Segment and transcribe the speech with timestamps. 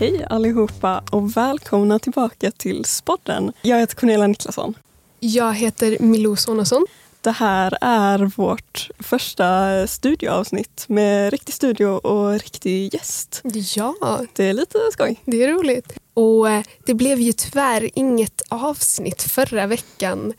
[0.00, 3.52] Hej allihopa och välkomna tillbaka till Spodden.
[3.62, 4.74] Jag heter Cornelia Niklasson.
[5.18, 6.86] Jag heter Milou Sonesson.
[7.20, 13.42] Det här är vårt första studioavsnitt med riktig studio och riktig gäst.
[13.76, 15.20] Ja, Det är lite skoj.
[15.24, 15.92] det är roligt.
[16.14, 20.32] Och eh, det blev ju tyvärr inget avsnitt förra veckan.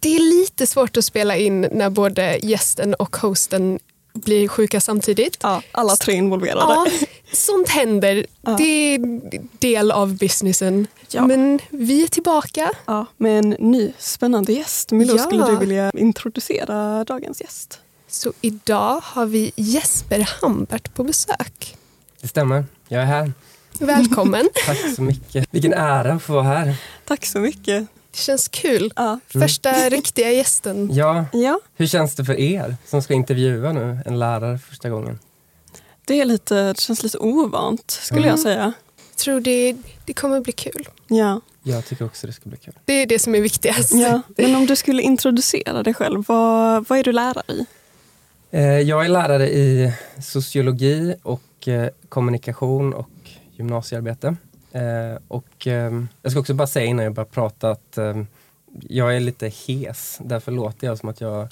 [0.00, 3.78] Det är lite svårt att spela in när både gästen och hosten
[4.16, 5.36] blir sjuka samtidigt.
[5.42, 6.60] Ja, alla tre involverade.
[6.74, 6.86] Ja,
[7.32, 8.26] sånt händer.
[8.42, 8.50] Ja.
[8.58, 9.20] Det är
[9.58, 10.86] del av businessen.
[11.10, 11.26] Ja.
[11.26, 12.70] Men vi är tillbaka.
[12.86, 14.92] Ja, med en ny spännande gäst.
[14.92, 15.22] Milou, Ja.
[15.22, 17.78] skulle du vilja introducera dagens gäst?
[18.08, 21.76] Så idag har vi Jesper Hambert på besök.
[22.20, 22.64] Det stämmer.
[22.88, 23.32] Jag är här.
[23.78, 24.48] Välkommen.
[24.66, 25.48] Tack så mycket.
[25.50, 26.74] Vilken ära att få vara här.
[27.04, 27.86] Tack så mycket.
[28.16, 28.92] Det känns kul.
[28.96, 30.88] Ja, Första riktiga gästen.
[30.92, 35.18] Ja, ja hur känns det för er som ska intervjua nu en lärare första gången?
[36.04, 38.30] det, är lite, det känns lite ovant skulle Mm.
[38.30, 38.72] jag säga.
[39.10, 40.88] Jag tror det, det kommer bli kul.
[41.06, 41.40] Ja.
[41.62, 42.74] Jag tycker också det ska bli kul.
[42.84, 43.92] Det är det som är viktigast.
[43.94, 47.66] Ja, men om du skulle introducera dig själv, vad, vad är du lärare i?
[48.50, 49.92] Eh, Jag är lärare i
[50.22, 53.10] sociologi och eh, kommunikation och
[53.56, 54.36] gymnasiearbete.
[54.80, 58.22] Eh, Och eh, jag ska också bara säga innan jag börjar prata att eh,
[58.80, 60.18] jag är lite hes.
[60.24, 61.42] Därför låter jag som att jag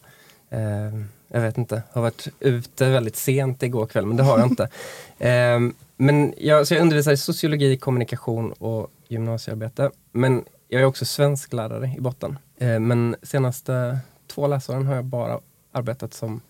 [0.51, 0.95] eh,
[1.29, 4.69] jag vet inte, har varit ute väldigt sent igår kväll, men det har jag inte.
[5.19, 5.61] Eh,
[5.97, 9.91] Men jag, så jag undervisar i sociologi, kommunikation och gymnasiearbete.
[10.13, 12.39] Men jag är också svensklärare i botten.
[12.59, 15.41] Eh, Men senaste två läsåren har jag bara
[15.73, 16.41] arbetat som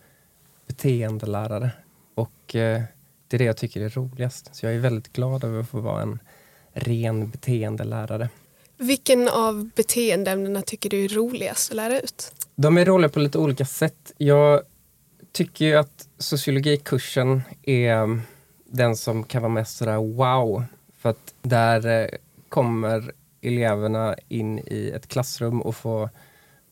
[0.66, 1.70] beteendelärare.
[2.14, 2.82] Och eh,
[3.28, 4.54] det är det jag tycker är roligast.
[4.54, 6.18] Så jag är väldigt glad över att få vara en
[6.74, 8.28] ren beteendelärare.
[8.76, 12.32] Vilken av beteendeämnena tycker du är roligast att lära ut?
[12.56, 14.12] De är roliga på lite olika sätt.
[14.18, 14.62] Jag
[15.32, 18.20] tycker ju att sociologikursen är
[18.64, 20.64] den som kan vara mest sådär wow.
[20.98, 22.08] För att där eh,
[22.48, 26.10] kommer eleverna in i ett klassrum och får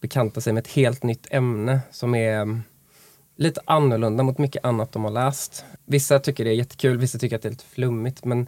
[0.00, 2.62] bekanta sig med ett helt nytt ämne som är mm,
[3.36, 5.64] lite annorlunda mot mycket annat de har läst.
[5.84, 8.46] Vissa tycker det är jättekul, vissa tycker att det är lite flummigt men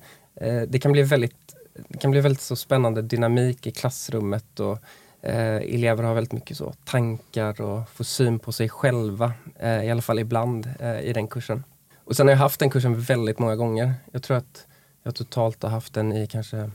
[0.69, 1.55] det kan bli väldigt
[1.89, 4.79] det kan bli väldigt så spännande dynamik i klassrummet och
[5.23, 9.91] eh, elever har väldigt mycket så tankar och får syn på sig själva, eh, i
[9.91, 11.65] alla fall ibland eh, i den kursen.
[12.05, 13.95] Och sen har jag haft den kursen väldigt många gånger.
[14.13, 14.67] Jag tror att
[15.03, 16.71] jag totalt har haft den i kanske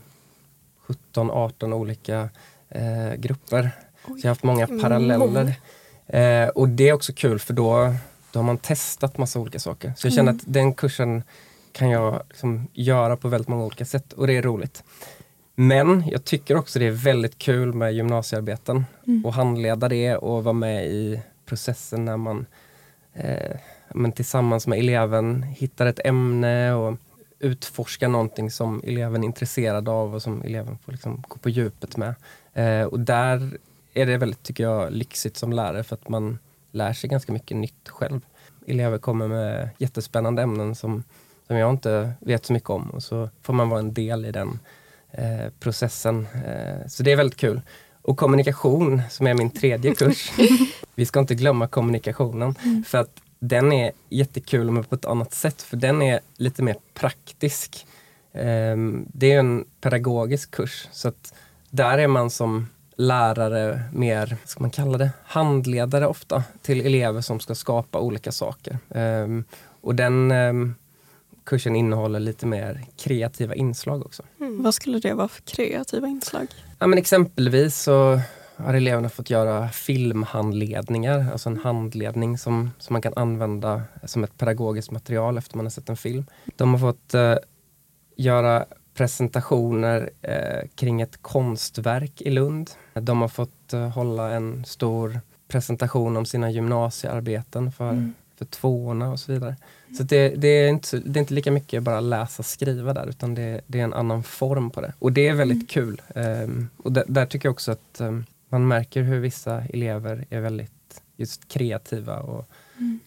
[1.14, 2.28] 17-18 olika
[2.68, 3.70] eh, grupper.
[4.04, 5.54] Så jag har haft många paralleller.
[6.06, 7.94] Eh, och det är också kul för då,
[8.32, 9.92] då har man testat massa olika saker.
[9.96, 11.22] Så jag känner att den kursen
[11.72, 14.84] kan jag liksom göra på väldigt många olika sätt och det är roligt.
[15.54, 18.84] Men jag tycker också det är väldigt kul med gymnasiearbeten
[19.24, 22.46] och handleda det och vara med i processen när man
[23.12, 23.56] eh,
[23.94, 26.98] men tillsammans med eleven hittar ett ämne och
[27.38, 31.96] utforskar någonting som eleven är intresserad av och som eleven får liksom gå på djupet
[31.96, 32.14] med.
[32.54, 33.58] Eh, och där
[33.94, 36.38] är det väldigt, tycker jag, lyxigt som lärare för att man
[36.72, 38.20] lär sig ganska mycket nytt själv.
[38.66, 41.04] Elever kommer med jättespännande ämnen som,
[41.50, 44.32] som jag inte vet så mycket om och så får man vara en del i
[44.32, 44.58] den
[45.10, 46.26] eh, processen.
[46.46, 47.60] Eh, så det är väldigt kul.
[48.02, 50.32] Och kommunikation, som är min tredje kurs.
[50.94, 52.54] Vi ska inte glömma kommunikationen.
[52.86, 55.62] För att den är jättekul men på ett annat sätt.
[55.62, 57.86] För den är lite mer praktisk.
[58.32, 60.88] Ehm, det är en pedagogisk kurs.
[60.92, 61.34] Så att
[61.70, 67.20] där är man som lärare mer, vad ska man kalla det, handledare ofta till elever
[67.20, 68.78] som ska skapa olika saker.
[68.90, 69.44] Ehm,
[69.80, 70.74] och den ehm,
[71.44, 74.22] kursen innehåller lite mer kreativa inslag också.
[74.38, 76.46] Vad skulle det vara för kreativa inslag?
[76.78, 78.20] Ja, men exempelvis så
[78.56, 84.38] har eleverna fått göra filmhandledningar, alltså en handledning som, som man kan använda som ett
[84.38, 86.24] pedagogiskt material efter man har sett en film.
[86.56, 87.36] De har fått eh,
[88.16, 88.64] göra
[88.94, 92.70] presentationer eh, kring ett konstverk i Lund.
[92.94, 99.20] De har fått eh, hålla en stor presentation om sina gymnasiearbeten för, för tvåorna och
[99.20, 99.56] så vidare.
[99.96, 103.34] Så det, det, är inte, det är inte lika mycket bara läsa skriva där utan
[103.34, 104.92] det, det är en annan form på det.
[104.98, 106.02] Och det är väldigt kul.
[106.14, 110.40] Ehm, och där, där tycker jag också att ehm, man märker hur vissa elever är
[110.40, 112.48] väldigt just kreativa och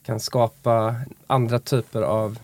[0.05, 0.95] kan skapa
[1.27, 2.39] andra typer av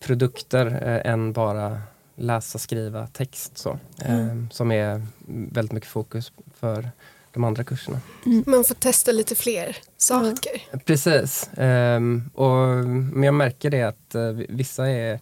[0.00, 1.80] produkter eh, än bara
[2.16, 3.58] läsa, skriva text.
[3.58, 6.90] Så, Ehm, som är väldigt mycket fokus för
[7.32, 8.00] de andra kurserna.
[8.46, 10.78] Man får testa lite fler saker.
[10.84, 11.50] Precis.
[11.56, 15.20] Ehm, och, men jag märker det att eh, vissa är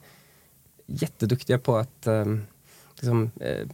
[0.86, 2.46] jätteduktiga på att ehm,
[2.94, 3.66] liksom, eh,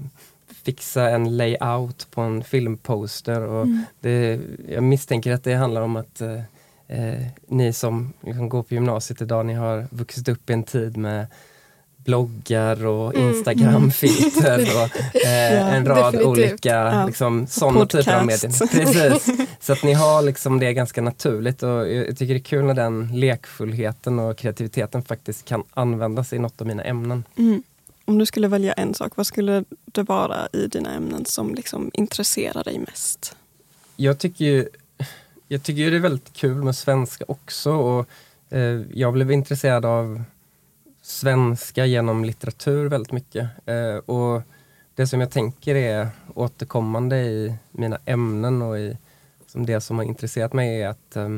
[0.65, 3.41] fixa en layout på en filmposter.
[3.41, 3.67] Och
[4.01, 9.23] det, jag misstänker att det handlar om att eh, ni som liksom går på gymnasiet
[9.23, 11.27] idag, ni har vuxit upp i en tid med
[12.05, 13.29] bloggar och Mm.
[13.29, 16.27] Instagramfilter och eh, en rad definitivt.
[16.27, 17.07] olika Ja.
[17.07, 18.67] liksom, sådana typer av medier.
[18.69, 19.37] Precis.
[19.61, 22.75] Så att ni har liksom det ganska naturligt och jag tycker det är kul när
[22.75, 27.25] den lekfullheten och kreativiteten faktiskt kan användas i något av mina ämnen.
[27.37, 27.63] Mm.
[28.05, 31.91] Om du skulle välja en sak, vad skulle det vara i dina ämnen som liksom
[31.95, 33.37] intresserar dig mest?
[33.97, 34.69] Jag tycker ju
[35.49, 38.07] jag tycker det är väldigt kul med svenska också och
[38.51, 40.23] eh, jag blev intresserad av
[41.07, 43.49] svenska genom litteratur väldigt mycket.
[43.67, 44.43] Eh, och
[44.95, 48.99] det som jag tänker är återkommande i mina ämnen och i
[49.47, 51.29] som det som har intresserat mig är att eh,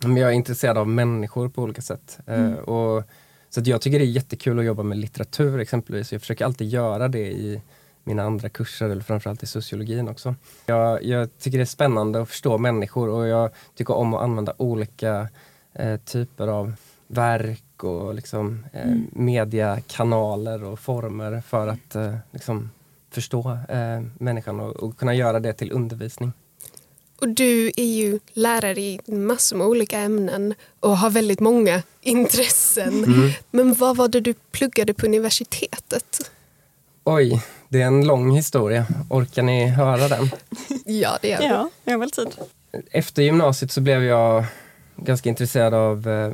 [0.00, 2.18] jag är intresserad av människor på olika sätt.
[2.26, 2.54] Eh, Mm.
[2.54, 3.04] och,
[3.50, 6.12] så jag tycker det är jättekul att jobba med litteratur exempelvis.
[6.12, 7.62] Jag försöker alltid göra det i
[8.04, 10.34] mina andra kurser, eller framförallt i sociologin också.
[10.66, 14.54] Jag, jag tycker det är spännande att förstå människor och jag tycker om att använda
[14.56, 15.28] olika
[15.72, 16.72] eh, typer av
[17.06, 19.06] verk och liksom, eh, Mm.
[19.12, 22.70] mediakanaler och former för att eh, liksom,
[23.10, 26.32] förstå eh, människan och, och kunna göra det till undervisning.
[27.20, 33.04] Och du är ju lärare i massor med olika ämnen och har väldigt många intressen.
[33.04, 33.30] Mm.
[33.50, 36.30] Men vad var det du pluggade på universitetet?
[37.04, 38.86] Oj, det är en lång historia.
[39.10, 40.30] Orkar ni höra den?
[40.84, 41.44] Ja, det är det.
[41.46, 42.28] Ja, jag har väl tid.
[42.90, 44.44] Efter gymnasiet så blev jag
[44.96, 46.32] ganska intresserad av eh,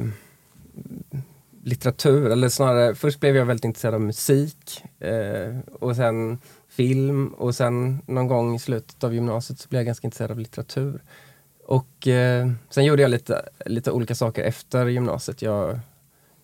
[1.71, 6.39] litteratur, eller snarare först blev jag väldigt intresserad av musik eh, och sen
[6.69, 10.39] film och sen någon gång i slutet av gymnasiet så blev jag ganska intresserad av
[10.39, 11.03] litteratur.
[11.67, 15.43] Och eh, sen gjorde jag lite, lite olika saker efter gymnasiet.
[15.43, 15.79] Jag,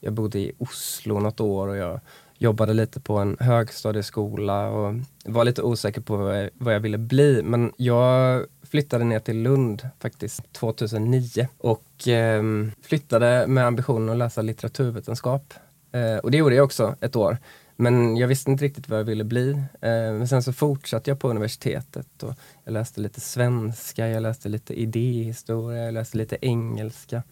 [0.01, 2.01] jag bodde i Oslo något år och jag
[2.39, 4.95] jobbade lite på en högstadieskola och
[5.25, 7.43] var lite osäker på vad jag, vad jag ville bli.
[7.43, 12.43] Men jag flyttade ner till Lund faktiskt 2009 och eh,
[12.83, 15.55] flyttade med ambitionen att läsa litteraturvetenskap.
[15.93, 17.39] Eh, och det gjorde jag också ett år.
[17.77, 19.51] Men jag visste inte riktigt vad jag ville bli.
[19.81, 22.35] Eh, men sen så fortsatte jag på universitetet och
[22.65, 27.23] jag läste lite svenska, jag läste lite idéhistoria, jag läste lite engelska.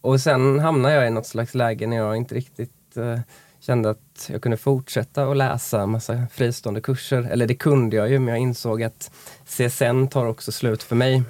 [0.00, 3.20] Och sen hamnade jag i något slags läge när jag inte riktigt eh,
[3.66, 7.22] kände att jag kunde fortsätta att läsa massa fristående kurser.
[7.22, 9.10] Eller det kunde jag ju, men jag insåg att
[9.44, 11.22] CSN tar också slut för mig.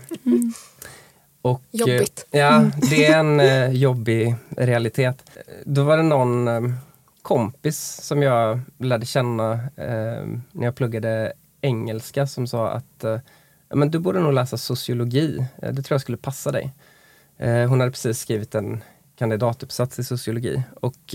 [1.42, 2.26] Och, eh, Jobbigt.
[2.30, 5.30] Ja, det är en eh, jobbig realitet.
[5.64, 6.60] Då var det någon eh,
[7.22, 13.18] kompis som jag lärde känna eh, när jag pluggade engelska som sa att eh,
[13.68, 16.74] men du borde nog läsa sociologi, Eh, det tror jag skulle passa dig.
[17.68, 18.82] Hon hade precis skrivit en
[19.16, 21.14] kandidatuppsats i sociologi och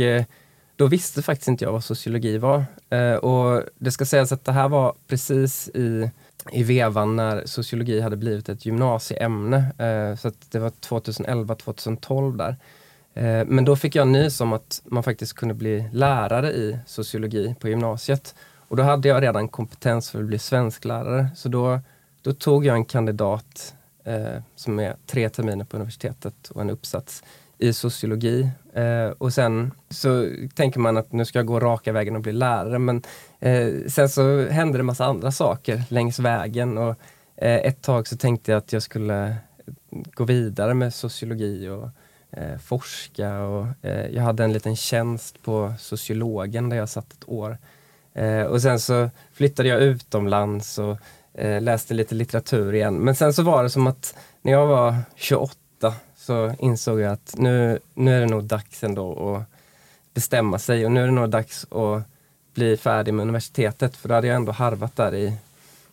[0.79, 2.65] då visste faktiskt inte jag vad sociologi var.
[2.89, 6.11] Eh, och det ska sägas att det här var precis i,
[6.51, 9.57] i vevan när sociologi hade blivit ett gymnasieämne.
[9.57, 12.55] Eh, så att det var 2011-2012 där.
[13.13, 17.55] Eh, men då fick jag nys om att man faktiskt kunde bli lärare i sociologi
[17.59, 18.35] på gymnasiet.
[18.67, 21.27] Och då hade jag redan kompetens för att bli svensklärare.
[21.35, 21.79] Så då,
[22.21, 27.23] då tog jag en kandidat eh, som är tre terminer på universitetet och en uppsats
[27.59, 28.49] i sociologi.
[28.73, 32.31] Eh, och sen så tänker man att nu ska jag gå raka vägen och bli
[32.31, 33.03] lärare men
[33.39, 36.95] eh, sen så hände det massa andra saker längs vägen och
[37.35, 39.35] eh, ett tag så tänkte jag att jag skulle
[40.13, 41.89] gå vidare med sociologi och
[42.31, 47.29] eh, forska och eh, jag hade en liten tjänst på sociologen där jag satt ett
[47.29, 47.57] år.
[48.13, 50.97] Eh, och sen så flyttade jag utomlands och
[51.33, 52.95] eh, läste lite litteratur igen.
[52.95, 55.55] Men sen så var det som att när jag var 28
[56.19, 59.43] så insåg jag att nu, nu är det nog dags ändå att
[60.13, 62.03] bestämma sig och nu är det nog dags att
[62.53, 65.37] bli färdig med universitetet för då hade jag ändå harvat där i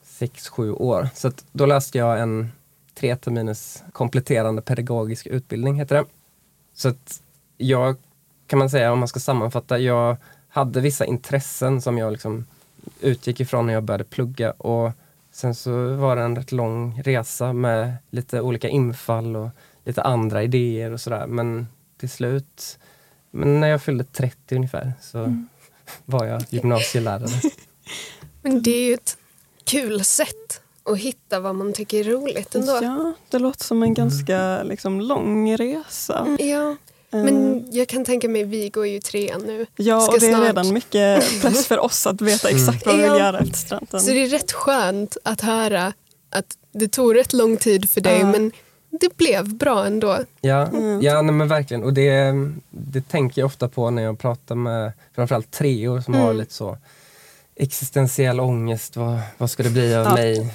[0.05, 1.09] 6-7 år.
[1.15, 2.53] Så att då läste jag en
[2.95, 6.05] tre terminers kompletterande pedagogisk utbildning, heter det.
[6.75, 7.23] Så att
[7.57, 7.97] jag,
[8.47, 10.17] kan man säga om man ska sammanfatta, jag
[10.49, 12.47] hade vissa intressen som jag liksom
[13.01, 14.93] utgick ifrån när jag började plugga och
[15.33, 19.49] sen så var det en rätt lång resa med lite olika infall och
[19.87, 21.27] lite andra idéer och sådär.
[21.27, 21.67] Men
[22.01, 22.79] till slut,
[23.31, 25.45] men när jag fyllde 30 ungefär, så
[26.05, 27.41] var jag gymnasielärare.
[28.43, 29.17] Men det är ju ett
[29.65, 32.79] kul sätt att hitta vad man tycker är roligt ändå.
[32.83, 36.37] Ja, det låter som en ganska liksom, lång resa.
[36.39, 36.77] Ja,
[37.11, 39.67] Eh, men jag kan tänka mig, vi går ju trean nu.
[39.77, 42.97] ja, ska och det är snart- redan mycket press för oss att veta exakt vad
[42.97, 44.01] vi vill göra efter studenten.
[44.01, 45.93] Så det är rätt skönt att höra
[46.31, 48.27] att det tog rätt lång tid för dig Ja.
[48.33, 48.53] men
[49.01, 50.19] det blev bra ändå.
[50.41, 51.01] Ja, Mm.
[51.03, 51.83] ja nej, men verkligen.
[51.85, 52.33] Och det,
[52.71, 56.37] det tänker jag ofta på när jag pratar med framförallt treor som har Mm.
[56.37, 56.79] lite så
[57.57, 58.97] existentiell ångest.
[58.97, 60.15] Vad, vad ska det bli av Ja.
[60.15, 60.55] mig?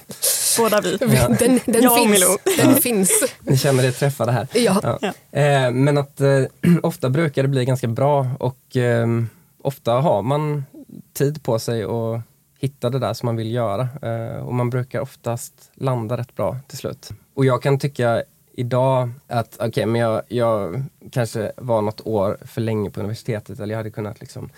[0.57, 0.97] Båda vi.
[1.01, 1.07] Ja.
[1.39, 2.37] Den, den Jag och finns.
[2.57, 2.75] Den Ja.
[2.75, 3.11] finns.
[3.39, 4.47] Ni känner er träffade här.
[4.53, 4.79] Ja.
[4.83, 4.99] Ja.
[5.01, 5.39] Ja.
[5.39, 6.43] Eh, men att eh,
[6.83, 9.29] ofta brukar det bli ganska bra och ehm,
[9.63, 10.65] ofta har man
[11.13, 12.21] tid på sig att
[12.59, 13.87] hitta det där som man vill göra.
[14.01, 17.09] Eh, och man brukar oftast landa rätt bra till slut.
[17.33, 18.23] Och jag kan tycka
[18.53, 23.59] idag att okej, okay, men jag, jag kanske var något år för länge på universitetet
[23.59, 24.49] eller jag hade kunnat liksom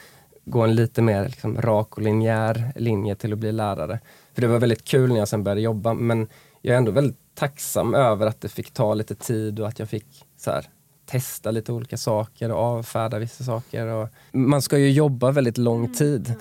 [0.45, 3.99] gå en lite mer liksom, rak och linjär linje till att bli lärare.
[4.33, 6.27] För det var väldigt kul när jag sen började jobba men
[6.61, 9.89] jag är ändå väldigt tacksam över att det fick ta lite tid och att jag
[9.89, 10.69] fick så här,
[11.05, 13.87] testa lite olika saker och avfärda vissa saker.
[13.87, 15.93] Och man ska ju jobba väldigt lång mm.
[15.93, 16.33] tid.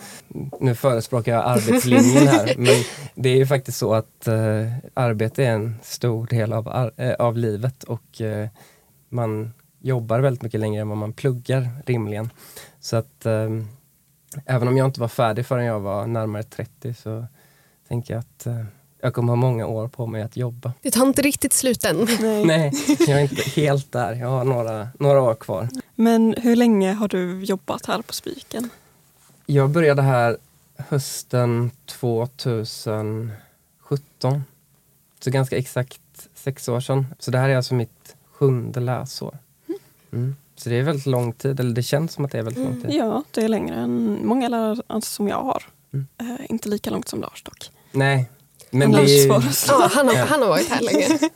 [0.61, 5.51] Nu förespråkar jag arbetslinjen här, men det är ju faktiskt så att eh, arbete är
[5.51, 8.49] en stor del av, eh, av livet och eh,
[9.09, 12.31] man jobbar väldigt mycket längre än vad man pluggar rimligen.
[12.81, 13.51] Så att eh,
[14.47, 17.27] även om jag inte var färdig förrän jag var närmare 30 så
[17.89, 18.65] tänker jag att eh,
[19.05, 20.73] jag kommer ha många år på mig att jobba.
[20.83, 22.09] Det tar inte riktigt slut än.
[22.21, 24.15] Nej, Nej jag är inte helt där.
[24.15, 25.69] Jag har några, några år kvar.
[25.95, 28.69] Men hur länge har du jobbat här på Spiken?
[29.47, 30.37] Jag började här
[30.77, 33.33] hösten 2017.
[35.21, 37.07] Så ganska exakt sex år sedan.
[37.19, 39.39] Så det här är alltså mitt sjunde läsår.
[40.13, 40.37] Mm.
[40.57, 42.81] Så det är väldigt lång tid, eller det känns som att det är väldigt lång
[42.81, 42.91] tid.
[42.93, 45.63] Ja, det är längre än många lärare som jag har.
[45.93, 46.07] Mm.
[46.23, 47.71] Uh, inte lika långt som Lars dock.
[47.93, 48.31] Nej,
[48.73, 49.29] men han, det är...
[49.69, 51.19] ja, han, har, han har varit här länge.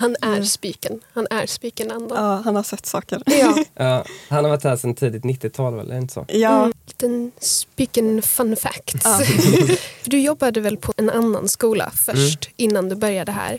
[0.00, 1.00] Han är spiken.
[1.12, 2.24] Han är spiken andan.
[2.24, 3.22] Ja, han har sett saker.
[3.26, 3.64] Ja.
[3.74, 6.24] ja han har varit här sedan tidigt 90-tal, eller inte så?
[6.28, 6.58] Ja.
[6.58, 8.94] Mm, liten spiken fun fact.
[9.04, 9.20] Ja.
[10.04, 12.54] du jobbade väl på en annan skola först, mm.
[12.56, 13.58] innan du började här.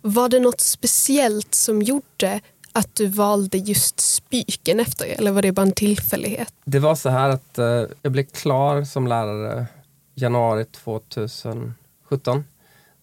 [0.00, 2.40] Var det något speciellt som gjorde
[2.72, 6.54] att du valde just Spiken efter eller var det bara en tillfällighet?
[6.64, 9.66] Det var så här att uh, jag blev klar som lärare
[10.14, 12.44] januari 2000 17.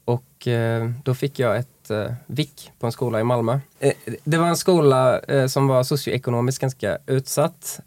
[0.05, 3.60] Och eh, då fick jag ett eh, vick på en skola i Malmö.
[3.79, 3.93] Eh,
[4.24, 7.79] det var en skola som var socioekonomiskt ganska utsatt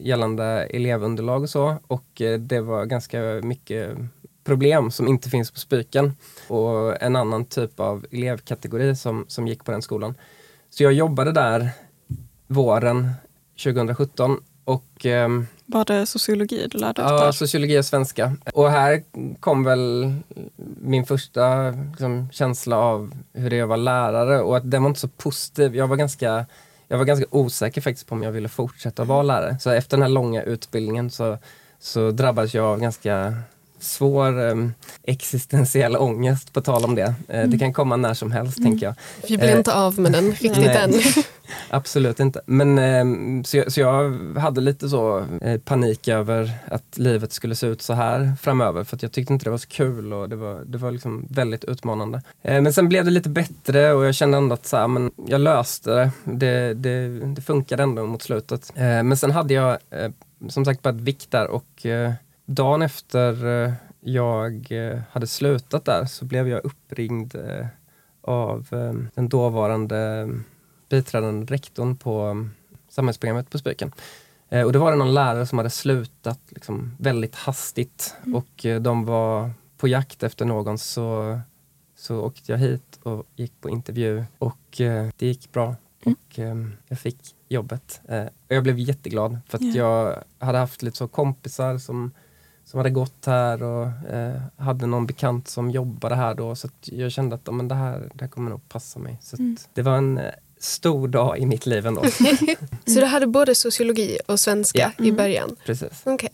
[0.00, 1.76] gällande elevunderlag och så.
[1.86, 3.96] Och det var ganska mycket
[4.44, 6.12] problem som inte finns på Spyken.
[6.48, 10.14] Och en annan typ av elevkategori som, som gick på den skolan.
[10.70, 11.70] Så jag jobbade där
[12.46, 13.12] våren
[13.64, 17.10] 2017 och ehm, var det sociologi du lärde dig?
[17.12, 18.36] Ja, sociologi och svenska.
[18.54, 19.02] Och här
[19.40, 20.14] kom väl
[20.80, 24.88] min första liksom, känsla av hur det är att vara lärare och att den var
[24.88, 25.76] inte så positiv.
[25.76, 26.46] Jag var ganska
[26.88, 29.56] jag var ganska osäker faktiskt på om jag ville fortsätta vara lärare.
[29.60, 31.38] Så efter den här långa utbildningen så,
[31.78, 33.34] så drabbades jag av ganska
[33.78, 37.06] svår um, existentiell ångest på tal om det.
[37.06, 37.50] Uh, mm.
[37.50, 38.70] Det kan komma när som helst mm.
[38.70, 38.94] tänker jag.
[39.28, 40.92] Vi blir uh, inte av med den riktigt än.
[41.70, 42.40] Absolut inte.
[42.46, 47.54] Men, um, så, jag, så jag hade lite så uh, panik över att livet skulle
[47.54, 50.28] se ut så här framöver för att jag tyckte inte det var så kul och
[50.28, 52.22] det var, det var liksom väldigt utmanande.
[52.42, 55.40] men sen blev det lite bättre och jag kände ändå att så här, men jag
[55.40, 56.10] löste det.
[56.24, 57.08] Det, det.
[57.34, 58.72] det funkade ändå mot slutet.
[58.76, 59.78] men sen hade jag
[60.48, 61.86] som sagt bara ett vikt där och
[62.46, 67.66] dagen efter eh, jag eh, hade slutat där så blev jag uppringd eh,
[68.20, 68.66] av
[69.14, 70.28] den dåvarande
[70.88, 72.46] biträdande rektorn på
[72.88, 73.92] samhällsprogrammet på Spöken.
[74.64, 78.34] Och det var det någon lärare som hade slutat liksom väldigt hastigt mm.
[78.34, 81.40] och de var på jakt efter någon så,
[81.96, 84.58] så åkte jag hit och gick på intervju och
[85.16, 85.76] det gick bra.
[86.04, 86.14] Mm.
[86.14, 86.38] Och
[86.88, 88.00] jag fick jobbet.
[88.48, 89.76] Och jag blev jätteglad för att yeah.
[89.76, 92.12] jag hade haft lite så kompisar som
[92.66, 96.56] som hade gått här och eh, hade någon bekant som jobbade här då.
[96.56, 99.18] Så jag kände att men det, här, det här kommer nog passa mig.
[99.22, 99.56] Så mm.
[99.74, 102.04] Det var en eh, stor dag i mitt liv ändå.
[102.86, 105.04] så du hade både sociologi och svenska ja.
[105.04, 105.16] i mm.
[105.16, 105.56] början?
[105.64, 106.02] Precis.
[106.04, 106.30] Okay.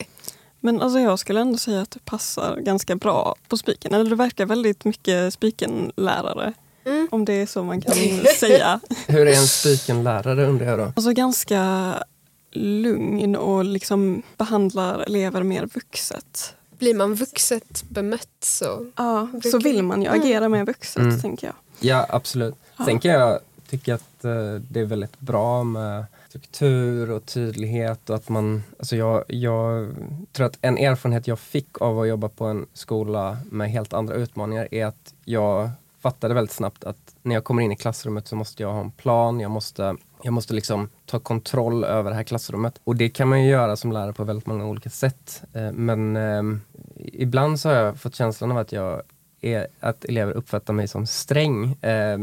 [0.61, 3.95] Men alltså jag skulle ändå säga att det passar ganska bra på spiken.
[3.95, 6.53] Eller det verkar väldigt mycket spikenlärare.
[6.85, 7.09] Mm.
[7.11, 7.95] Om det är så man kan
[8.39, 8.81] säga.
[9.07, 10.93] Hur är en spikenlärare undrar jag då?
[10.97, 11.95] Alltså ganska
[13.03, 16.57] lugn och liksom behandlar elever mer vuxet.
[16.79, 18.87] Blir man vuxet bemött så...
[18.97, 20.21] Ja, så vill man ju mm.
[20.21, 21.21] agera mer vuxet, mm.
[21.21, 21.57] tänker jag.
[21.81, 22.55] Ja, absolut.
[22.77, 22.85] Ja.
[22.85, 23.39] Sen kan jag
[23.71, 28.97] tycka att uh, det är väldigt bra med struktur och tydlighet och att man, alltså
[28.97, 29.89] jag, jag
[30.33, 34.15] tror att en erfarenhet jag fick av att jobba på en skola med helt andra
[34.15, 35.71] utmaningar är att jag
[36.03, 38.91] fattade väldigt snabbt att när jag kommer in i klassrummet så måste jag ha en
[38.91, 42.81] plan, jag måste jag måste liksom ta kontroll över det här klassrummet.
[42.85, 45.43] Och det kan man ju göra som lärare på väldigt många olika sätt.
[45.53, 46.43] Eh, men eh,
[46.97, 49.03] ibland så har jag fått känslan av att jag
[49.41, 51.73] är att elever uppfattar mig som sträng.
[51.73, 52.19] Eh,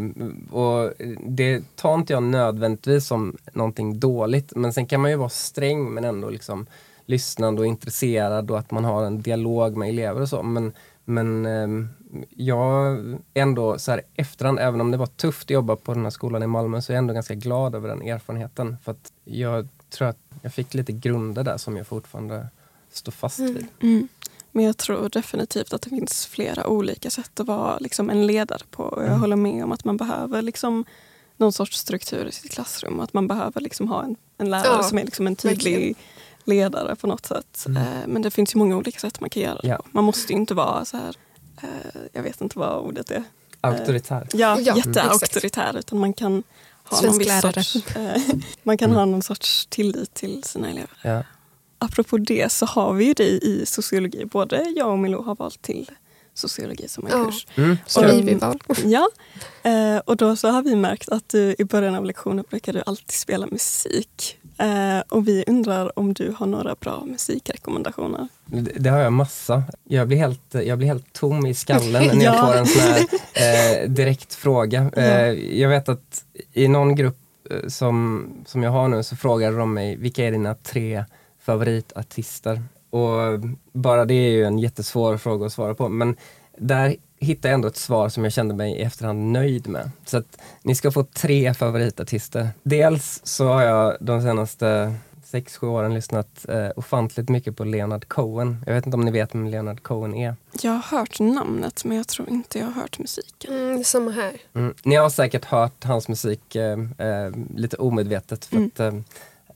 [0.52, 0.94] och
[1.28, 4.56] det tar inte jag nödvändigtvis som någonting dåligt.
[4.56, 6.66] Men sen kan man ju vara sträng men ändå liksom
[7.06, 10.44] lyssnande och intresserad och att man har en dialog med elever och så.
[10.44, 10.74] Men,
[11.06, 11.68] men eh,
[12.30, 12.98] jag
[13.34, 16.44] ändå så här efterhand, även om det var tufft att jobba på den här skolan
[16.44, 18.78] i Malmö, så är jag ändå ganska glad över den erfarenheten.
[18.84, 22.48] För att jag tror att jag fick lite grunder där som jag fortfarande
[22.92, 23.68] står fast vid.
[23.82, 24.08] Mm.
[24.52, 28.62] Men jag tror definitivt att det finns flera olika sätt att vara liksom, en ledare
[28.72, 28.84] på.
[28.84, 29.22] Och jag Mm.
[29.22, 30.86] håller med om att man behöver liksom,
[31.38, 32.98] någon sorts struktur i sitt klassrum.
[32.98, 35.74] Och att man behöver liksom, ha en, en lärare Ja, som är liksom, en tydlig
[35.74, 35.96] verkligen.
[36.44, 37.64] ledare på något sätt.
[37.68, 37.84] Mm.
[37.84, 39.78] Eh, men det finns ju många olika sätt man kan göra det Ja.
[39.78, 39.84] på.
[39.92, 41.16] Man måste ju inte vara så här,
[42.14, 43.24] jag vet inte vad ordet är.
[43.62, 44.28] Auktoritär.
[44.34, 45.78] Ja, Ja, jätteauktoritär.
[45.78, 46.44] Utan man kan
[46.84, 48.22] ha någon viss sorts, eh,
[48.64, 50.90] man kan ha någon sorts tillit till sina elever.
[51.04, 51.24] Ja.
[51.80, 54.26] Apropå det så har vi ju det i sociologi.
[54.26, 55.92] Både jag och Milou har valt till
[56.34, 57.26] sociologi som en Ja.
[57.26, 57.48] kurs.
[57.56, 57.78] Mm.
[57.86, 58.60] Som Och- IV-val.
[58.86, 59.10] Ja,
[59.64, 62.84] eh, och då så har vi märkt att du i början av lektionen brukar du
[62.86, 64.39] alltid spela musik.
[64.60, 68.28] Eh, och vi undrar om du har några bra musikrekommendationer.
[68.46, 69.64] Det, det har jag massa.
[69.84, 72.48] Jag blir helt, jag blir helt tom i skallen när jag Ja.
[72.48, 73.06] får en sån här
[73.84, 74.92] eh, direkt fråga.
[74.96, 76.24] Eh, jag vet att
[76.54, 77.18] i någon grupp
[77.50, 81.06] eh, som, som jag har nu så frågar de mig vilka är dina tre
[81.42, 82.64] favoritartister?
[82.90, 83.40] Och
[83.74, 85.90] bara det är ju en jättesvår fråga att svara på.
[85.90, 86.16] Men
[86.58, 89.92] där hittade jag ändå ett svar som jag kände mig i efterhand nöjd med.
[90.06, 92.50] Så att ni ska få tre favoritartister.
[92.64, 98.08] Dels så har jag de senaste sex, sju åren lyssnat eh, ofantligt mycket på Leonard
[98.08, 98.64] Cohen.
[98.68, 100.36] Jag vet inte om ni vet vem Leonard Cohen är?
[100.62, 103.54] Jag har hört namnet men jag tror inte jag har hört musiken.
[103.54, 104.34] Mm, samma här.
[104.56, 104.74] Mm.
[104.84, 108.68] Ni har säkert hört hans musik eh, eh, lite omedvetet för Mm.
[108.74, 108.94] att eh, eh,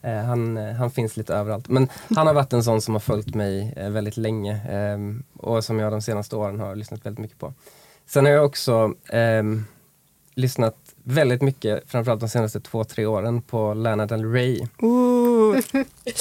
[0.03, 1.69] Eh, han, eh, han finns lite överallt.
[1.69, 4.97] Men han har varit en sån som har följt mig eh, väldigt länge eh,
[5.37, 7.53] och som jag de senaste åren har lyssnat väldigt mycket på.
[8.05, 9.43] Sen har jag också eh,
[10.35, 14.67] lyssnat väldigt mycket, framförallt de senaste två, tre åren, på Lana Del Rey.
[14.79, 15.12] Ooh,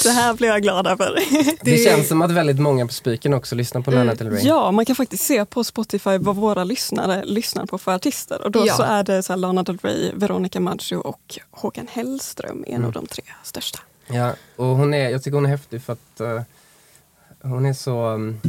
[0.03, 1.15] det här blir jag glad över.
[1.63, 4.47] Det, Det- känns som att väldigt många på Spiken också lyssnar på Lana Del Rey.
[4.47, 8.41] Ja, man kan faktiskt se på Spotify vad våra lyssnare lyssnar på för artister.
[8.41, 8.73] Och då Ja.
[8.73, 12.81] så är det så här Lana Del Rey, Veronica Maggio och Håkan Hellström är Mm.
[12.81, 13.79] nog de tre största.
[14.07, 16.41] Ja, och hon är, jag tycker hon är häftig för att eh,
[17.41, 18.41] hon är så um,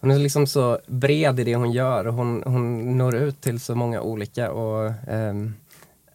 [0.00, 3.60] hon är liksom så bred i det hon gör och hon, hon når ut till
[3.60, 5.54] så många olika och ehm,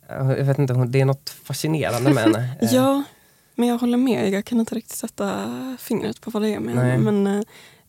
[0.09, 2.49] jag vet inte, hon, det är något fascinerande med henne.
[2.61, 3.03] Eh, Ja,
[3.61, 4.33] men jag håller med.
[4.33, 5.47] Jag kan inte riktigt sätta
[5.79, 6.59] fingret på vad det är.
[6.59, 6.97] Men, Nej.
[6.97, 7.43] men eh,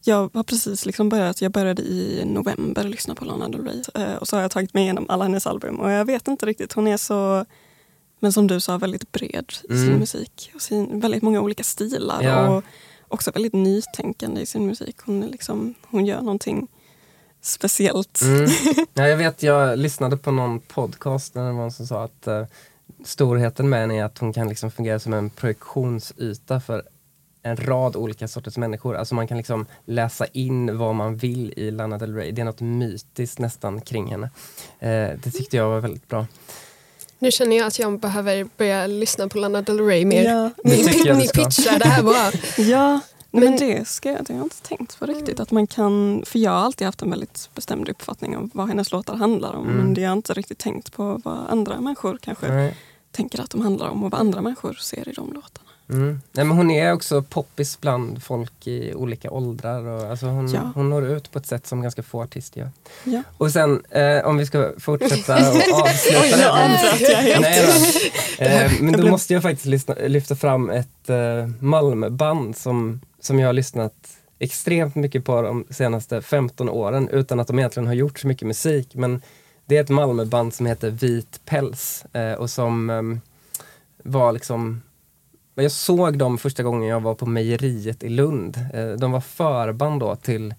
[0.04, 1.40] jag har precis liksom börjat.
[1.42, 3.82] Jag började i november lyssna på Lana Del Rey.
[3.94, 5.80] Eh, Och så har jag tagit mig igenom alla hennes album.
[5.80, 6.72] Och jag vet inte riktigt.
[6.72, 7.44] Hon är så,
[8.20, 9.98] men som du sa, väldigt bred i sin Mm.
[9.98, 10.50] musik.
[10.54, 12.22] Och sin, väldigt många olika stilar.
[12.22, 12.48] Ja.
[12.48, 12.64] Och
[13.08, 14.96] också väldigt nytänkande i sin musik.
[15.04, 16.68] Hon, är liksom, hon gör någonting
[17.40, 18.20] speciellt.
[18.22, 18.50] Mm.
[18.94, 22.26] Ja, jag vet, jag lyssnade på någon podcast där det var någon som sa att
[22.26, 22.44] eh,
[23.04, 26.82] storheten med henne är att hon kan liksom fungera som en projektionsyta för
[27.42, 28.96] en rad olika sorters människor.
[28.96, 32.32] Alltså man kan liksom läsa in vad man vill i Lana Del Rey.
[32.32, 34.30] Det är något mytiskt nästan kring henne.
[34.80, 36.26] Eh, det tyckte jag var väldigt bra.
[37.18, 40.24] Nu känner jag att jag behöver börja lyssna på Lana Del Rey mer.
[40.24, 40.76] Ja, Ni,
[41.14, 42.30] ni pitchar det här bra.
[42.64, 43.00] Ja,
[43.32, 45.40] men Men- det, ska jag, det har jag inte tänkt på riktigt.
[45.40, 48.92] Att man kan, för jag har alltid haft en väldigt bestämd uppfattning om vad hennes
[48.92, 49.64] låtar handlar om.
[49.64, 49.76] Mm.
[49.76, 52.76] Men det har jag inte riktigt tänkt på vad andra människor kanske Nej.
[53.10, 55.68] tänker att de handlar om och vad andra människor ser i de låtarna.
[55.90, 56.20] Mm.
[56.32, 59.86] Nej, men hon är också poppis bland folk i olika åldrar.
[59.86, 60.72] Och, alltså hon, Ja.
[60.74, 62.70] hon når ut på ett sätt som ganska få artister gör.
[63.04, 63.22] Ja.
[63.38, 67.40] Och sen eh, om vi ska fortsätta och avsluta Oj, jag avbröt jag helt.
[67.40, 68.44] Nej, då.
[68.44, 73.48] Eh, men då måste jag faktiskt lyssna, lyfta fram ett eh, Malmöband som, som jag
[73.48, 73.94] har lyssnat
[74.38, 78.46] extremt mycket på de senaste 15 åren utan att de egentligen har gjort så mycket
[78.48, 78.94] musik.
[78.94, 79.22] Men
[79.66, 83.02] det är ett Malmöband som heter Vit päls eh, och som eh,
[84.02, 84.82] var liksom
[85.54, 88.58] jag såg dem första gången jag var på mejeriet i Lund.
[88.74, 90.54] Eh, De var förband då till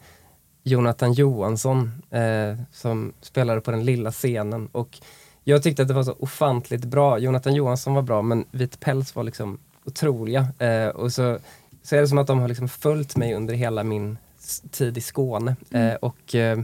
[0.64, 4.70] Jonathan Johansson eh, som spelade på den lilla scenen.
[4.72, 5.00] Och
[5.44, 7.18] jag tyckte att det var så ofantligt bra.
[7.18, 10.48] Jonathan Johansson var bra men Vit päls var liksom otroliga.
[10.60, 11.38] Eh, och så,
[11.84, 14.18] så är det som att de har liksom följt mig under hela min
[14.72, 15.56] tid i Skåne.
[15.72, 16.60] Eh, och eh,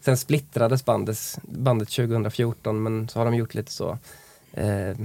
[0.00, 3.98] sen splittrades bandet, bandet 2014 men så har de gjort lite så
[4.52, 4.96] eh,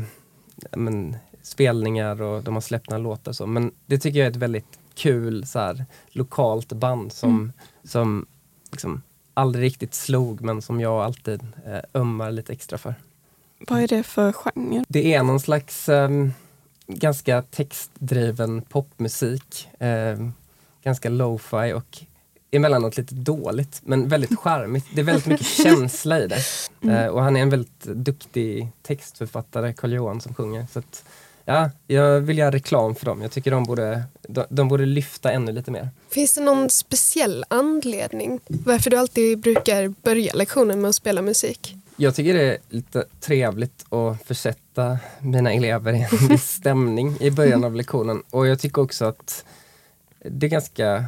[0.71, 3.45] men, spelningar och de har släppt några låtar så.
[3.45, 7.51] Men det tycker jag är ett väldigt kul så här, lokalt band som,
[7.83, 8.25] som
[8.71, 9.01] liksom
[9.33, 12.95] aldrig riktigt slog men som jag alltid eh, ömmar lite extra för.
[13.67, 14.83] Vad är det för genre?
[14.87, 16.33] Det är någon slags ehm,
[16.87, 19.67] ganska textdriven popmusik.
[19.79, 20.33] ehm,
[20.83, 21.97] ganska lo-fi och
[22.51, 24.85] emellanåt lite dåligt men väldigt charmigt.
[24.93, 26.41] Det är väldigt mycket känsla i det.
[26.91, 30.67] Eh, och han är en väldigt duktig textförfattare, Carl Johan, som sjunger.
[30.73, 31.03] Så att,
[31.45, 33.21] ja, jag vill göra reklam för dem.
[33.21, 35.89] Jag tycker de borde, de, de borde lyfta ännu lite mer.
[36.09, 41.75] Finns det någon speciell anledning varför du alltid brukar börja lektionen med att spela musik?
[41.97, 47.31] Jag tycker det är lite trevligt att försätta mina elever i en viss stämning i
[47.31, 48.23] början av lektionen.
[48.29, 49.45] Och jag tycker också att
[50.25, 51.05] det är ganska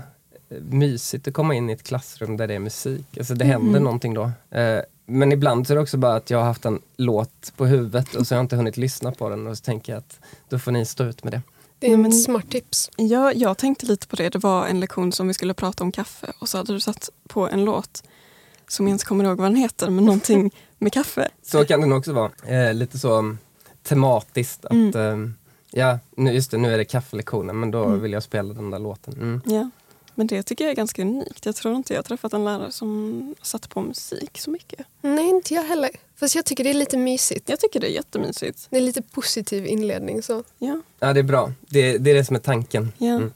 [0.69, 3.17] mysigt att komma in i ett klassrum där det är musik.
[3.17, 3.84] Alltså det händer Mm.
[3.84, 4.32] någonting då.
[4.52, 7.65] Eh, Men ibland så är det också bara att jag har haft en låt på
[7.65, 10.19] huvudet och så har jag inte hunnit lyssna på den och så tänker jag att
[10.50, 11.41] då får ni stå ut med det.
[11.80, 12.91] Det är ett Men- smart tips.
[12.97, 14.30] Ja, jag tänkte lite på det.
[14.30, 17.10] Det var en lektion som vi skulle prata om kaffe och så hade du satt
[17.28, 18.04] på en låt
[18.67, 21.30] som jag inte kommer ihåg vad den heter, men någonting med kaffe.
[21.44, 22.32] Så kan det nog också vara.
[22.46, 23.38] Eh, lite så um,
[23.84, 24.96] tematiskt att Mm.
[24.96, 25.34] ehm,
[25.72, 28.02] Ja, nu, just det, nu är det kaffelektionen men då Mm.
[28.02, 29.13] vill jag spela den där låten.
[29.13, 29.42] Mm.
[29.46, 29.70] Ja.
[30.16, 31.46] Men det tycker jag är ganska unikt.
[31.46, 34.80] Jag tror inte jag har träffat en lärare som satt på musik så mycket.
[35.02, 35.90] Nej, inte jag heller.
[36.16, 37.50] Fast jag tycker det är lite mysigt.
[37.50, 38.68] Jag tycker det är jättemysigt.
[38.70, 40.22] Det är lite positiv inledning.
[40.24, 40.44] Så.
[40.58, 40.82] Ja.
[41.00, 41.52] Ja, det är bra.
[41.70, 42.94] Det, det är det som är tanken.
[42.98, 43.08] Ja.
[43.08, 43.32] Mm.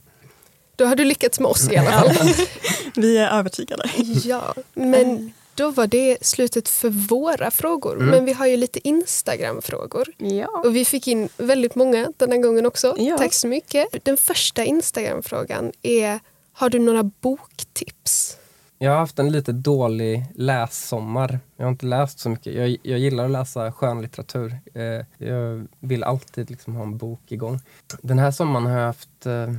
[0.76, 2.16] Då har du lyckats med oss i alla fall.
[2.96, 3.90] Vi är övertygade.
[4.24, 7.96] ja, men då var det slutet för våra frågor.
[7.96, 8.08] Mm.
[8.08, 10.08] Men vi har ju lite Instagram-frågor.
[10.18, 10.62] Ja.
[10.64, 12.94] Och vi fick in väldigt många den här gången också.
[12.98, 13.18] Ja.
[13.18, 14.04] Tack så mycket.
[14.04, 16.20] Den första Instagram-frågan är
[16.52, 18.36] Har du några boktips?
[18.78, 21.40] Jag har haft en lite dålig lässommar.
[21.56, 22.54] Jag har inte läst så mycket.
[22.54, 24.56] Jag, jag gillar att läsa skönlitteratur.
[24.74, 27.60] Eh, jag vill alltid liksom ha en bok igång.
[28.02, 29.26] Den här sommaren har jag haft...
[29.26, 29.52] Eh,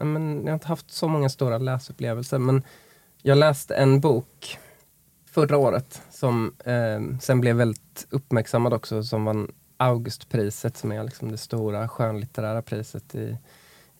[0.00, 2.62] men jag har inte haft så många stora läsupplevelser men
[3.22, 4.58] jag läste en bok
[5.32, 11.30] förra året som eh, sen blev väldigt uppmärksammad också som vann Augustpriset som är liksom
[11.30, 13.36] det stora skönlitterära priset i,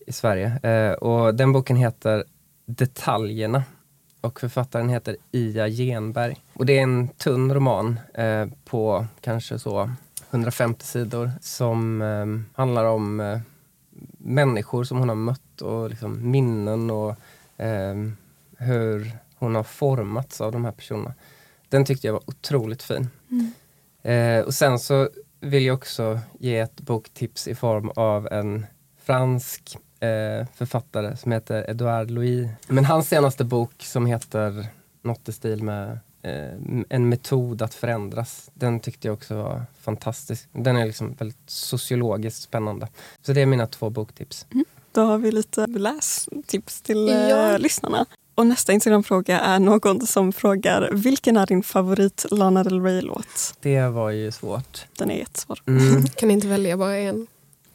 [0.07, 0.61] i Sverige.
[0.63, 2.25] Eh, och den boken heter
[2.67, 3.65] Detaljerna
[4.21, 6.37] och författaren heter Ia Genberg.
[6.55, 9.91] Och det är en tunn roman eh, på kanske så
[10.31, 13.39] 150 sidor som eh, handlar om eh,
[14.19, 17.17] människor som hon har mött och liksom minnen och
[17.57, 17.95] eh,
[18.59, 21.15] hur hon har formats av de här personerna.
[21.69, 23.09] Den tyckte jag var otroligt fin.
[24.03, 25.09] Eh, och sen så
[25.41, 28.67] vill jag också ge ett boktips i form av en
[29.05, 32.49] fransk eh, författare som heter Edouard Louis.
[32.69, 34.67] Men hans senaste bok som heter
[35.03, 38.51] något i stil med eh, En metod att förändras.
[38.55, 40.49] Den tyckte jag också var fantastisk.
[40.53, 42.89] Den är liksom väldigt sociologiskt spännande.
[43.23, 44.47] Så det är mina två boktips.
[44.93, 47.57] Då har vi lite lästips till eh, Ja.
[47.59, 48.07] lyssnarna.
[48.43, 53.55] Och nästa Instagram-fråga är någon som frågar vilken är din favorit Lana Del Rey-låt?
[53.61, 54.85] Det var ju svårt.
[54.99, 55.59] Den är jättesvår.
[55.67, 56.05] Mm.
[56.17, 57.27] Kan inte välja bara en.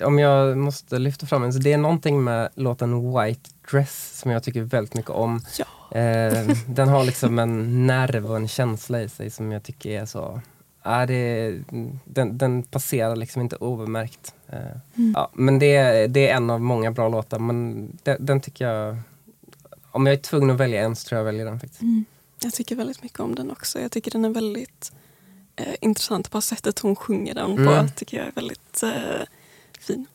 [0.03, 4.31] Om jag måste lyfta fram en, så det är någonting med låten White Dress som
[4.31, 5.41] jag tycker väldigt mycket om.
[5.59, 5.97] Ja.
[5.97, 10.05] Eh, den har liksom en nerv och en känsla i sig som jag tycker är
[10.05, 10.41] så...
[10.83, 11.55] Ja, det,
[12.05, 14.33] den, den passerar liksom inte obemärkt.
[14.49, 14.57] Eh,
[14.97, 15.13] Mm.
[15.15, 18.67] ja, men det, är- det är en av många bra låtar men den, den tycker
[18.67, 18.97] jag...
[19.97, 21.81] Om jag är tvungen att välja en så tror jag väljer den faktiskt.
[21.81, 22.05] Mm.
[22.43, 23.79] Jag tycker väldigt mycket om den också.
[23.79, 24.91] Jag tycker den är väldigt
[25.55, 26.31] eh, intressant.
[26.31, 27.89] Bara sättet hon sjunger den på Mm.
[27.95, 28.91] tycker jag är väldigt eh,
[29.79, 30.05] fin.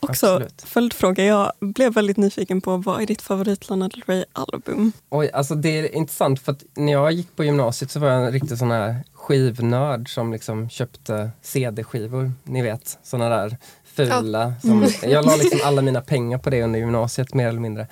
[0.00, 0.62] Också Absolut.
[0.62, 1.24] följdfråga.
[1.24, 4.92] Jag blev väldigt nyfiken på vad är ditt favorit Lana Del Rey-album?
[5.10, 8.24] Oj, alltså det är intressant för att när jag gick på gymnasiet så var jag
[8.26, 12.32] en riktig sån här skivnörd som liksom köpte CD-skivor.
[12.44, 14.54] Ni vet, såna där fula.
[14.62, 17.86] Som, jag la liksom alla mina pengar på det under gymnasiet mer eller mindre.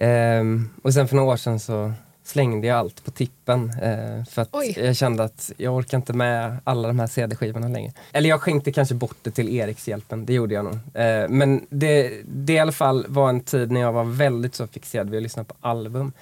[0.00, 1.92] Ehm, och sen för några år sedan så
[2.24, 4.74] slängde jag allt på tippen eh, för att Oj.
[4.76, 7.92] jag kände att jag orkar inte med alla de här CD-skivorna längre.
[8.12, 10.74] Eller jag skänkte kanske bort det till Erikshjälpen, det gjorde jag nog.
[10.74, 14.66] Eh, men det, det i alla fall var en tid när jag var väldigt så
[14.66, 16.12] fixerad vid att lyssna på album.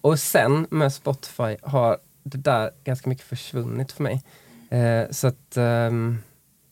[0.00, 4.22] Och sen med Spotify har det där ganska mycket försvunnit för mig.
[4.70, 6.18] Eh, så att ehm,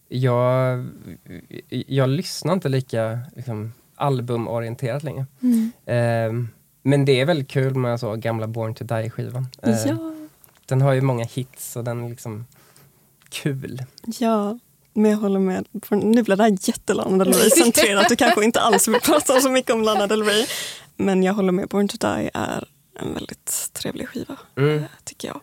[0.08, 0.86] jag,
[1.68, 5.26] jag lyssnar inte lika liksom, albumorienterat längre.
[5.86, 6.48] Ehm,
[6.82, 9.46] men det är väldigt kul med så gamla Born to Die-skivan.
[9.62, 10.14] Eh, Ja,
[10.66, 12.46] Den har ju många hits och den är liksom
[13.30, 13.84] kul.
[14.18, 14.58] ja,
[14.94, 15.66] men jag håller med.
[15.90, 18.08] Nu blir det här jätte-Lana Del Rey-centrerat.
[18.08, 20.46] Du kanske inte alls vill prata så mycket om Lana Del Rey.
[20.96, 21.68] Men jag håller med.
[21.68, 22.68] Born to Die är
[23.00, 24.78] en väldigt trevlig skiva, Mm.
[24.78, 25.40] eh, tycker jag.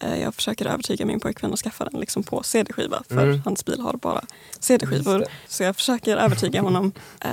[0.00, 3.40] Eh, Jag försöker övertyga min pojkvän att skaffa den liksom på CD-skiva för Mm.
[3.44, 4.24] hans bil har bara
[4.60, 5.24] CD-skivor.
[5.48, 6.92] Så jag försöker övertyga honom
[7.24, 7.30] eh,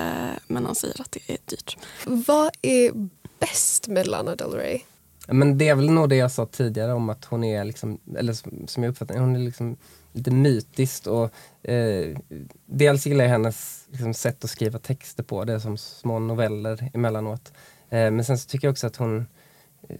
[0.47, 1.77] men han säger att det är dyrt.
[2.05, 2.91] Vad är
[3.39, 4.79] bäst med Lana Del Rey?
[5.27, 8.33] Men det är väl nog det jag sa tidigare om att hon är, liksom, eller
[8.67, 9.77] som, jag uppfattar hon är liksom
[10.13, 11.23] lite mytiskt och
[11.69, 12.17] eh,
[12.65, 16.89] dels gillar jag hennes liksom, sätt att skriva texter på, det är som små noveller
[16.93, 17.53] emellanåt.
[17.89, 19.27] Eh, men sen så tycker jag också att hon,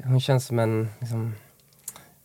[0.04, 1.36] hon känns som en, liksom,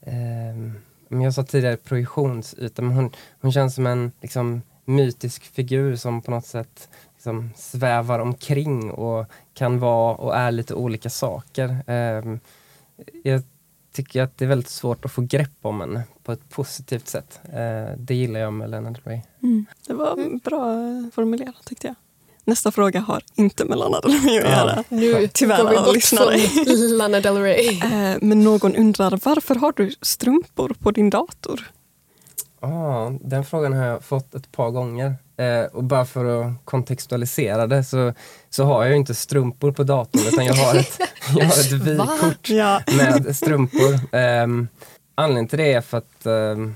[0.02, 0.72] eh,
[1.08, 3.10] men jag sa tidigare projektionsyta, men hon,
[3.40, 9.26] hon känns som en liksom, mytisk figur som på något sätt liksom, svävar omkring och
[9.54, 11.76] kan vara och är lite olika saker.
[11.86, 12.36] Eh,
[13.22, 13.42] jag
[13.92, 17.40] tycker att det är väldigt svårt att få grepp om en på ett positivt sätt.
[17.44, 19.20] Eh, det gillar jag med Lana Del Rey.
[19.42, 19.66] Mm.
[19.86, 20.38] Det var Mm.
[20.38, 20.64] bra
[21.14, 21.96] formulerat tyckte jag.
[22.44, 24.50] Nästa fråga har inte med Lana Del Rey att Ja.
[24.50, 24.84] göra.
[24.88, 26.38] Nu Tyvärr, går vi bort lyssnare.
[26.38, 27.78] från Lana Del Rey.
[27.80, 31.70] Eh, Men någon undrar varför har du strumpor på din dator?
[32.60, 35.14] Ah, den frågan har jag fått ett par gånger.
[35.36, 38.12] Eh, och bara för att kontextualisera det så,
[38.50, 40.98] så har jag ju inte strumpor på datorn utan jag har ett,
[41.36, 42.80] jag har ett vykort Ja.
[42.96, 44.16] med strumpor.
[44.16, 44.68] Um,
[45.14, 46.74] anledningen till det är för att ehm,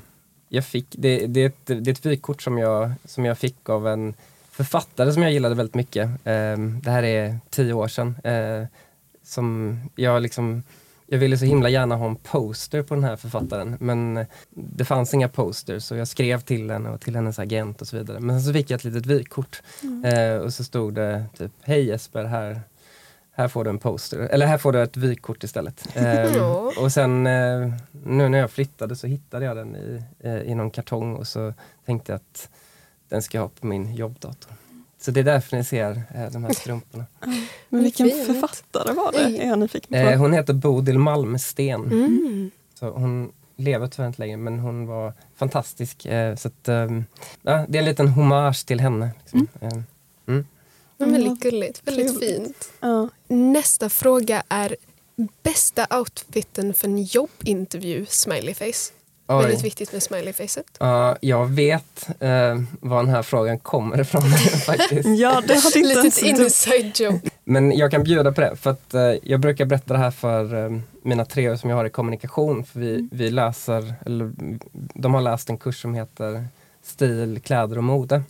[0.49, 3.69] jag fick, det, det, är ett, det är ett vykort som jag, som jag fick
[3.69, 4.15] av en
[4.55, 6.11] författare som jag gillade väldigt mycket.
[6.25, 8.17] Ehm, det här är tio år sedan.
[8.25, 8.65] Eh,
[9.23, 10.63] som jag liksom
[11.07, 15.15] jag ville så himla gärna ha en poster på den här författaren men det fanns
[15.15, 18.21] inga posters så jag skrev till henne och till hennes agent och så vidare.
[18.21, 19.63] Men så fick jag ett litet vykort
[20.05, 22.61] eh, och så stod det typ Hej Jesper, här,
[23.33, 24.19] här får du en poster.
[24.19, 25.89] Eller här får du ett vykort istället.
[26.37, 26.73] Ja.
[26.79, 27.73] och sen eh,
[28.05, 31.55] nu när jag flyttade så hittade jag den i, eh, i någon kartong och så
[31.87, 32.49] tänkte jag att
[33.09, 34.53] den ska jag ha på min jobbdator.
[35.01, 37.05] Så det är därför ni ser eh, de här strumporna.
[37.69, 38.27] Men vilken Fint.
[38.27, 39.43] författare var det?
[39.43, 39.97] Är jag nyfiken på.
[39.97, 41.85] Eh, hon heter Bodil Malmsten.
[41.85, 42.51] Mm.
[42.75, 46.07] Så hon lever tyvärr inte längre men hon var fantastisk.
[46.07, 47.05] Eh, så att, ehm,
[47.43, 49.11] ja, det är en liten hommage till henne.
[49.23, 49.49] Liksom.
[49.61, 49.71] Eh,
[50.97, 52.73] Men väldigt gulligt, väldigt fint.
[52.81, 53.09] Ja.
[53.29, 54.77] Nästa fråga är
[55.43, 58.93] bästa outfiten för en jobbintervju, smileyface.
[59.27, 59.43] Oj.
[59.43, 60.67] Väldigt viktigt med smileyfacet.
[60.81, 64.23] Ja, jag vet eh, var den här frågan kommer ifrån
[64.67, 65.09] faktiskt.
[65.09, 67.31] ja, det hade inte Litet inside joke.
[67.45, 70.65] Men jag kan bjuda på det för att eh, jag brukar berätta det här för
[70.65, 72.65] eh, mina treor som jag har i kommunikation.
[72.65, 74.33] För vi, vi läser, eller
[74.95, 76.47] de har läst en kurs som heter
[76.83, 78.23] Stil, kläder och mode.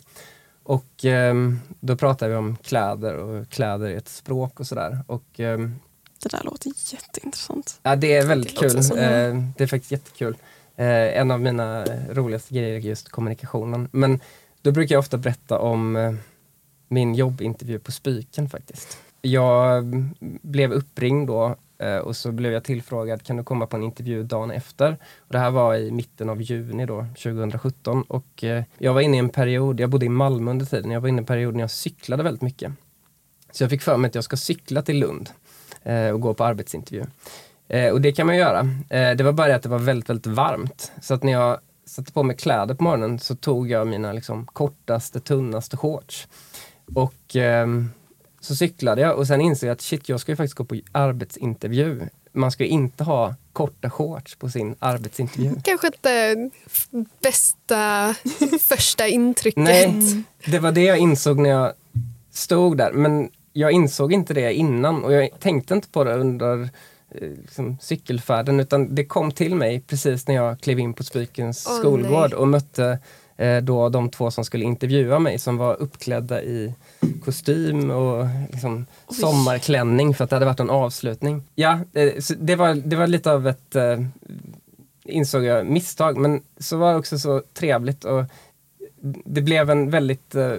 [0.63, 4.99] Och ehm, då pratar vi om kläder och kläder i ett språk och sådär.
[5.07, 5.75] Och ehm,
[6.23, 7.79] Det där låter jätteintressant.
[7.83, 8.83] Ja, det är väldigt Det kul.
[8.83, 8.97] som-
[9.57, 10.37] det är faktiskt jättekul.
[10.75, 13.89] Eh, en av mina roligaste grejer är just kommunikationen.
[13.91, 14.19] Men
[14.61, 16.13] då brukar jag ofta berätta om eh,
[16.87, 18.97] min jobbintervju på Spyken faktiskt.
[19.21, 23.77] Jag mm, blev uppringd då eh, och så blev jag tillfrågad, kan du komma på
[23.77, 24.97] en intervju dagen efter?
[25.17, 29.17] Och det här var i mitten av juni då, 2017 och eh, jag var inne
[29.17, 31.53] i en period, jag bodde i Malmö under tiden, jag var inne i en period
[31.53, 32.71] när jag cyklade väldigt mycket.
[33.51, 35.29] Så jag fick för mig att jag ska cykla till Lund
[35.83, 37.05] eh, och gå på arbetsintervju.
[37.67, 38.59] Eh, och det kan man göra.
[38.89, 40.91] Eh, det var bara det att det var väldigt, väldigt varmt.
[41.01, 44.45] Så att när jag satte på mig kläder på morgonen så tog jag mina liksom,
[44.45, 46.27] kortaste, tunnaste shorts.
[46.95, 47.89] Och ehm,
[48.39, 50.79] så cyklade jag och sen insåg jag att shit, jag ska ju faktiskt gå på
[50.91, 52.01] arbetsintervju.
[52.31, 55.55] Man ska ju inte ha korta shorts på sin arbetsintervju.
[55.63, 56.35] Kanske inte
[57.21, 58.15] bästa
[58.61, 59.63] första intrycket.
[59.63, 61.73] Nej, det var det jag insåg när jag
[62.31, 62.91] stod där.
[62.91, 66.67] Men jag insåg inte det innan och jag tänkte inte på det under eh,
[67.21, 71.79] liksom, cykelfärden utan det kom till mig precis när jag klev in på Spykens Åh,
[71.79, 72.39] skolgård nej.
[72.39, 72.99] och mötte
[73.37, 76.73] eh, då de två som skulle intervjua mig som var uppklädda i
[77.25, 81.43] kostym och liksom, sommarklänning för att det hade varit en avslutning.
[81.55, 83.99] Ja, eh, det, var, det var lite av ett eh,
[85.03, 88.23] insåg jag misstag men så var det också så trevligt och
[89.25, 90.53] det blev en väldigt eh,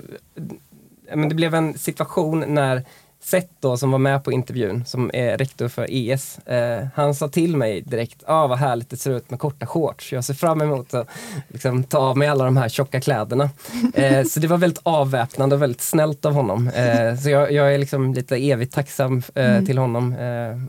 [1.14, 2.84] men det blev en situation när
[3.26, 7.28] Seth då som var med på intervjun, som är rektor för ES, eh, han sa
[7.28, 10.12] till mig direkt, ah, vad härligt det ser ut med korta shorts.
[10.12, 11.08] Jag ser fram emot att
[11.48, 13.50] liksom, ta av mig alla de här tjocka kläderna.
[13.94, 16.68] Eh, så det var väldigt avväpnande och väldigt snällt av honom.
[16.68, 20.62] Eh, så jag, jag är liksom lite evigt tacksam eh, till honom eh,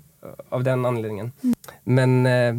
[0.49, 1.31] av den anledningen.
[1.83, 2.55] Men eh,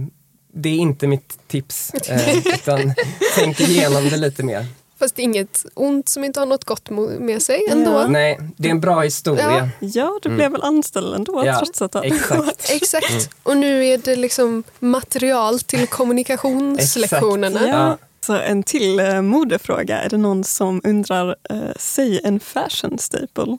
[0.53, 1.93] det är inte mitt tips,
[2.45, 2.95] utan
[3.37, 4.67] tänk igenom det lite mer.
[4.99, 7.91] Fast det inget ont som inte har något gott med sig ändå.
[7.91, 8.07] Ja.
[8.09, 9.71] Nej, det är en bra historia.
[9.81, 12.71] Ja, du blev väl anställd ändå Ja, trots att du hade exakt.
[12.71, 13.31] Exakt.
[13.43, 17.61] Och nu är det liksom material till kommunikationslektionerna.
[17.63, 17.69] Ja.
[17.69, 17.99] Ja.
[18.21, 20.01] Så en till eh, modefråga.
[20.01, 23.59] Är det någon som undrar, eh, säg en fashion staple?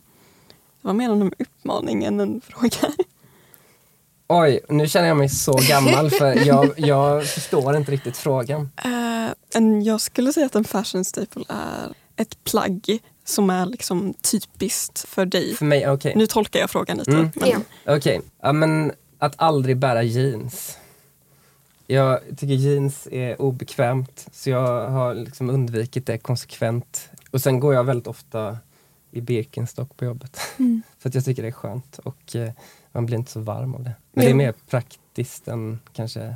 [0.82, 2.93] Vad menar du med uppmaning än en fråga?
[4.31, 8.71] Oj, nu känner jag mig så gammal för jag, jag förstår inte riktigt frågan.
[8.85, 14.13] Eh, en, jag skulle säga att en fashion staple är ett plagg som är liksom
[14.13, 15.55] typiskt för dig.
[15.55, 16.13] För mig, okej.
[16.15, 17.11] Nu tolkar jag frågan lite.
[17.11, 17.31] Mm.
[17.35, 17.95] Men, Ja.
[17.95, 20.77] Okej, ja men att aldrig bära jeans.
[21.87, 27.09] Jag tycker jeans är obekvämt så jag har liksom undvikit det konsekvent.
[27.31, 28.57] Och sen går jag väldigt ofta
[29.11, 30.39] i Birkenstock på jobbet.
[30.57, 30.81] Mm.
[30.99, 32.51] För att jag tycker det är skönt och eh,
[32.91, 33.91] man blir inte så varm av det.
[34.13, 34.36] Men det är Ja.
[34.36, 36.36] mer praktiskt än kanske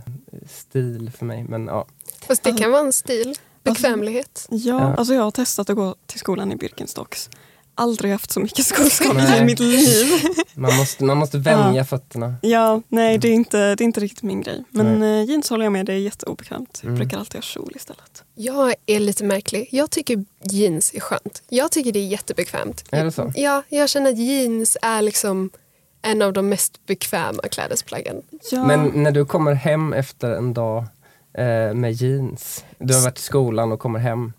[0.50, 1.44] stil för mig.
[1.50, 1.86] Men ja,
[2.28, 3.36] Fast det kan vara en stil.
[3.64, 4.48] Bekvämlighet.
[4.50, 4.96] Ja, Ja.
[4.96, 7.30] alltså jag har testat att gå till skolan i Birkenstocks.
[7.76, 9.42] aldrig haft så mycket skoskav Nej.
[9.42, 10.08] i mitt liv.
[10.56, 12.36] Man måste, man måste vänja fötterna.
[12.42, 14.64] Ja, nej det är, inte, det är inte riktigt min grej.
[14.70, 16.80] Men eh, jeans håller jag med, det är jätteobekvämt.
[16.84, 17.00] Jag Mm.
[17.00, 18.24] brukar alltid ha kjol istället.
[18.36, 19.68] Jag är lite märklig.
[19.72, 21.44] Jag tycker jeans är skönt.
[21.50, 22.84] Jag tycker det är jättebekvämt.
[22.92, 23.32] Är det så?
[23.36, 25.50] Ja, jag känner att jeans är liksom
[26.04, 28.22] en av de mest bekväma klädesplaggen.
[28.52, 30.86] Ja, Men när du kommer hem efter en dag
[31.38, 34.34] eh, med jeans, du har varit i skolan och kommer hem,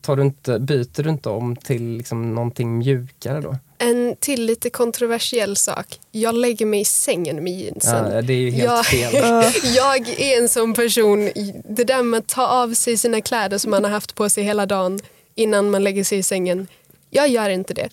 [0.00, 3.56] tar du inte, byter du inte om till liksom någonting mjukare då?
[3.78, 6.00] En till lite kontroversiell sak.
[6.12, 8.12] Jag lägger mig i sängen med jeansen.
[8.14, 8.82] Ja, det är ju helt Ja.
[8.82, 9.74] fel.
[9.76, 11.30] Jag är en sån person,
[11.68, 14.44] det där med att ta av sig sina kläder som man har haft på sig
[14.44, 15.00] hela dagen
[15.34, 16.66] innan man lägger sig i sängen.
[17.10, 17.88] Jag gör inte det.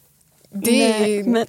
[0.49, 1.45] Det nej, är, men,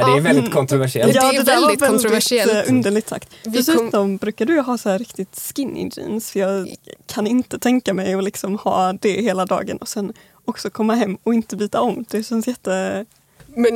[0.00, 1.14] Ja, det är väldigt kontroversiellt.
[1.14, 2.52] Ja, det är väldigt kontroversiellt.
[2.68, 3.30] eh, underligt sagt.
[3.44, 6.30] Dessutom brukar du ha så här riktigt skinny jeans.
[6.30, 6.68] För jag
[7.06, 10.12] kan inte tänka mig att liksom ha det hela dagen och sen
[10.44, 12.04] också komma hem och inte byta om.
[12.10, 13.04] Det känns jätte...
[13.46, 13.72] men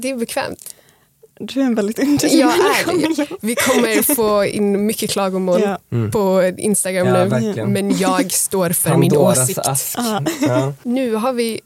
[0.00, 0.74] det är bekvämt.
[1.40, 3.26] Du är en väldigt underlig Jag är det.
[3.40, 5.78] Vi kommer få in mycket klagomål Ja.
[5.92, 6.10] Mm.
[6.10, 7.30] på Instagram Ja, nu.
[7.30, 7.72] verkligen.
[7.72, 9.60] Men jag står för min åsikt.
[10.40, 10.72] Ja.
[10.82, 11.60] Nu har vi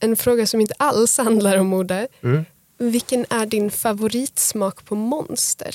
[0.00, 2.08] en fråga som inte alls handlar om mode.
[2.22, 2.44] Mm.
[2.78, 5.74] Vilken är din favoritsmak på Monster?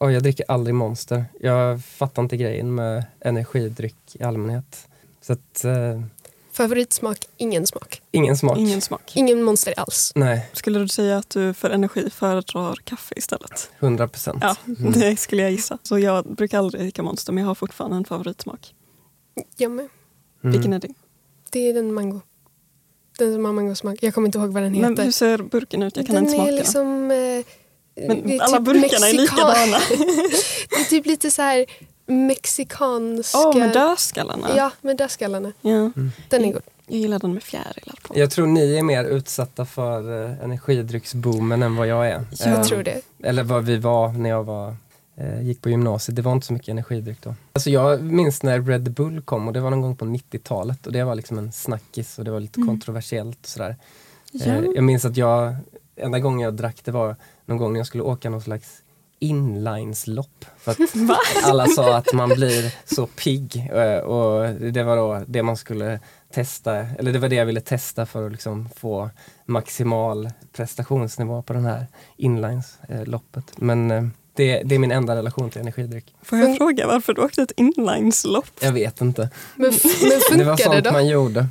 [0.00, 1.24] Oj, jag dricker aldrig Monster.
[1.40, 4.88] Jag fattar inte grejen med energidryck i allmänhet.
[5.20, 6.02] Så att, eh,
[6.52, 8.02] Favoritsmak, ingen smak.
[8.10, 8.58] ingen smak.
[8.58, 9.12] Ingen smak.
[9.16, 10.12] Ingen Monster alls.
[10.14, 13.70] Nej, Skulle du säga att du för energi föredrar kaffe istället?
[13.78, 14.38] 100 procent.
[14.42, 14.92] Ja, Mm.
[15.00, 15.78] det skulle jag gissa.
[15.82, 18.74] Så jag brukar aldrig dricka Monster men jag har fortfarande en favoritsmak.
[19.56, 19.88] Jag med.
[20.44, 20.52] Mm.
[20.52, 20.94] Vilken är din?
[21.50, 22.20] Det är den mango.
[23.18, 23.98] Den som har mangosmak.
[24.02, 24.90] Jag kommer inte ihåg vad den heter.
[24.90, 25.96] Men hur ser burken ut?
[25.96, 27.10] Jag kan den inte smaka är liksom...
[27.10, 29.78] Eh, Men är alla typ burkarna är mexikan- likadana.
[30.70, 31.66] det är typ lite så här
[32.06, 33.38] mexikanska...
[33.38, 34.48] Åh, med dödskallarna.
[34.56, 35.52] Ja, med dödskallarna.
[35.60, 35.90] Ja.
[36.28, 36.62] Den är god.
[36.86, 38.18] Jag gillar den med fjärilar på.
[38.18, 42.24] Jag tror ni är mer utsatta för eh, energidrycksboomen än vad jag är.
[42.38, 42.46] Ja.
[42.46, 43.00] Eh, Jag tror det.
[43.22, 44.74] Eller vad vi var när jag var,
[45.42, 46.16] gick på gymnasiet.
[46.16, 47.34] Det var inte så mycket energidryck då.
[47.52, 50.92] Alltså jag minns när Red Bull kom och det var någon gång på 90-talet och
[50.92, 52.68] det var liksom en snackis och det var lite Mm.
[52.68, 53.76] kontroversiellt och sådär.
[54.32, 54.46] Ja.
[54.46, 55.56] Eh, jag minns att jag,
[55.96, 58.82] enda gången jag drack det var någon gång när jag skulle åka någon slags
[59.20, 60.44] inlineslopp.
[60.58, 60.78] För att
[61.44, 66.00] alla sa att man blir så pigg eh, och det var då det man skulle
[66.32, 69.10] testa, eller det var det jag ville testa för att liksom få
[69.46, 73.44] maximal prestationsnivå på den här inlinesloppet.
[73.56, 74.04] Men eh,
[74.38, 76.14] det, det är min enda relation till energidryck.
[76.22, 78.50] Får jag fråga varför du åkte ett inlineslopp?
[78.60, 79.30] Jag vet inte.
[79.56, 79.72] Men,
[80.28, 80.92] men Det var det sånt då?
[80.92, 81.46] man gjorde.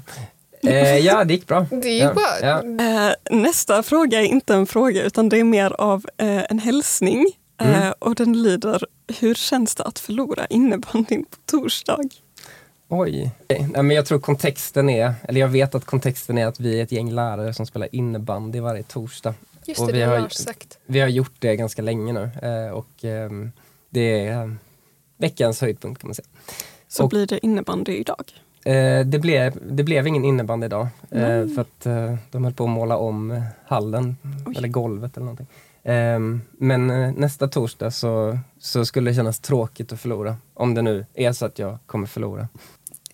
[0.63, 1.65] Eh, ja, det gick bra.
[1.71, 2.27] Det gick ja, bra.
[2.41, 2.63] Ja.
[2.63, 7.25] Eh, nästa fråga är inte en fråga utan det är mer av eh, en hälsning.
[7.61, 7.93] Eh, Mm.
[7.99, 8.83] och den lyder,
[9.19, 11.99] hur känns det att förlora innebandyn på torsdag?
[12.89, 13.31] Oj.
[13.49, 16.83] Nej, men jag tror kontexten är, eller jag vet att kontexten är att vi är
[16.83, 19.33] ett gäng lärare som spelar innebandy varje torsdag.
[19.65, 20.77] Just Och det, vi har har- sagt.
[20.85, 23.51] Vi har gjort det ganska länge nu eh, och ehm,
[23.89, 24.51] det är eh,
[25.17, 26.27] veckans höjdpunkt kan man säga.
[26.87, 28.23] Så Och- blir det innebandy idag.
[28.65, 31.49] Eh, det, blev, det blev ingen innebandy idag eh, Nej.
[31.55, 34.53] för att eh, de höll på att måla om eh, hallen Oj.
[34.57, 35.47] eller golvet eller någonting.
[35.83, 40.35] Ehm, men eh, nästa torsdag så, så skulle det kännas tråkigt att förlora.
[40.53, 42.47] Om det nu är så att jag kommer förlora.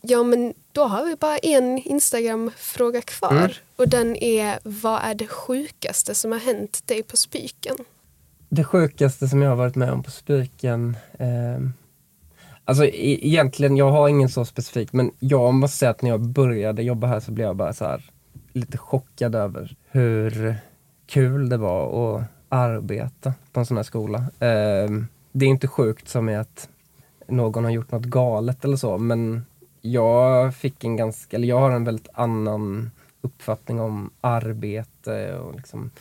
[0.05, 3.31] Ja, men då har vi bara en Instagram-fråga kvar.
[3.31, 3.51] Mm.
[3.75, 7.75] Och den är, vad är det sjukaste som har hänt dig på Spiken?
[8.49, 11.73] Det sjukaste som jag har varit med om på Spiken ehm,
[12.65, 16.21] Alltså e- egentligen, jag har ingen så specifik men jag måste säga att när jag
[16.21, 18.11] började jobba här så blev jag bara så här
[18.53, 20.55] lite chockad över hur
[21.05, 24.25] kul det var att arbeta på en sån här skola.
[24.39, 26.69] Ehm, det är inte sjukt som är att
[27.27, 29.45] någon har gjort något galet eller så men
[29.85, 32.91] jag fick en ganska, eller jag har en väldigt annan
[33.21, 35.91] uppfattning om arbete och liksom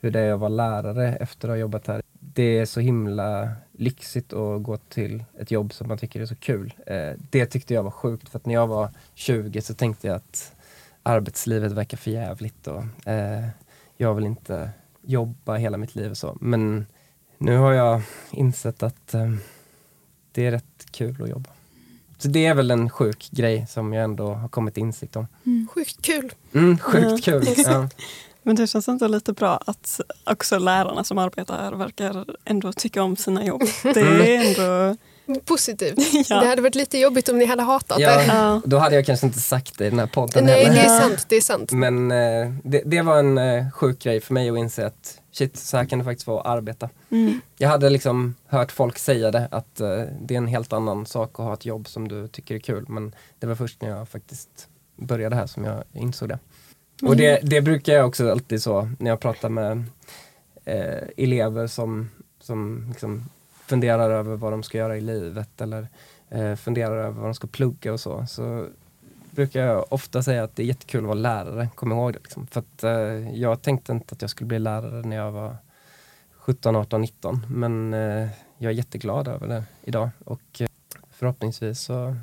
[0.00, 2.02] hur det är att vara lärare efter att ha jobbat här.
[2.20, 6.36] Det är så himla lyxigt att gå till ett jobb som man tycker är så
[6.36, 6.74] kul.
[6.86, 10.16] Eh, det tyckte jag var sjukt för att när jag var 20 så tänkte jag
[10.16, 10.54] att
[11.02, 13.48] arbetslivet verkar för jävligt och eh,
[13.96, 14.70] jag vill inte
[15.02, 16.36] jobba hela mitt liv och så.
[16.40, 16.86] Men
[17.38, 19.32] nu har jag insett att eh,
[20.32, 21.50] det är rätt kul att jobba.
[22.18, 25.26] Så det är väl en sjuk grej som jag ändå har kommit till insikt om.
[25.74, 26.32] Sjukt kul.
[26.54, 27.44] Mm, sjukt kul!
[27.56, 27.88] Ja.
[28.42, 33.02] Men det känns inte lite bra att också lärarna som arbetar här verkar ändå tycka
[33.02, 33.62] om sina jobb.
[33.82, 34.20] Det Mm.
[34.20, 34.96] är ändå...
[35.44, 35.98] Positivt.
[36.28, 36.40] Ja.
[36.40, 38.16] Det hade varit lite jobbigt om ni hade hatat Ja.
[38.16, 38.60] det.
[38.64, 40.74] Då hade jag kanske inte sagt det i den här podden Nej, heller.
[40.74, 41.26] det är sant.
[41.28, 41.72] Det är sant.
[41.72, 45.56] Men eh, det, det var en eh, sjuk grej för mig att inse att shit,
[45.56, 46.88] så här kan det faktiskt vara att arbeta.
[47.10, 47.40] Mm.
[47.58, 51.30] Jag hade liksom hört folk säga det, att eh, det är en helt annan sak
[51.32, 52.84] att ha ett jobb som du tycker är kul.
[52.88, 56.38] Men det var först när jag faktiskt började här som jag insåg det.
[57.02, 59.84] Och det, det brukar jag också alltid så när jag pratar med
[60.64, 62.10] eh, elever som,
[62.40, 63.24] som liksom
[63.66, 65.88] funderar över vad de ska göra i livet eller
[66.28, 68.26] eh, funderar över vad de ska plugga och så.
[68.28, 68.66] Så
[69.36, 72.18] brukar jag ofta säga att det är jättekul att vara lärare, kom ihåg det.
[72.18, 72.46] Liksom.
[72.46, 75.56] För att eh, jag tänkte inte att jag skulle bli lärare när jag var
[76.38, 78.28] 17, 18, 19 men eh,
[78.58, 80.68] jag är jätteglad över det idag och eh,
[81.10, 82.16] förhoppningsvis så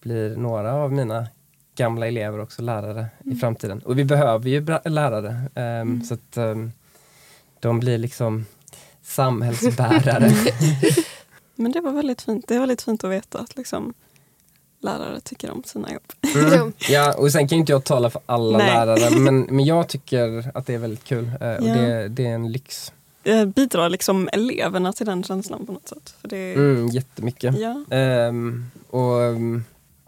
[0.00, 1.26] blir några av mina
[1.74, 3.36] gamla elever också lärare mm.
[3.36, 3.82] i framtiden.
[3.82, 6.02] Och vi behöver ju lärare um, mm.
[6.02, 6.72] så att um,
[7.60, 8.46] de blir liksom
[9.02, 10.30] samhällsbärare.
[11.54, 12.48] Men det var väldigt fint.
[12.48, 13.94] Det är väldigt fint att veta att liksom,
[14.86, 16.34] lärare tycker om sina jobb.
[16.34, 16.72] Mm.
[16.88, 18.74] Ja, och sen kan inte jag tala för alla Nej.
[18.74, 21.74] lärare men, men jag tycker att det är väldigt kul uh, och ja.
[21.74, 22.92] det, det är en lyx.
[23.54, 26.14] Bidrar liksom eleverna till den känslan på något sätt?
[26.20, 26.54] För det...
[26.54, 27.54] mm, jättemycket.
[27.58, 27.84] Ja.
[28.28, 29.12] Um, och,